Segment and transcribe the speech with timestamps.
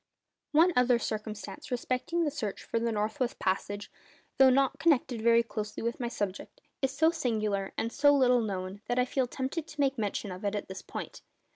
[0.51, 3.91] One other circumstance respecting the search for the north west passage,
[4.39, 8.81] though not connected very closely with my subject, is so singular and so little known
[8.87, 11.21] that I feel tempted to make mention of it at this point.